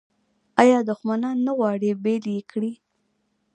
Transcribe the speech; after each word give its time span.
آیا 0.61 0.79
دښمنان 0.89 1.37
نه 1.45 1.51
غواړي 1.57 1.89
بیل 2.03 2.25
یې 2.35 2.41
کړي؟ 2.51 2.71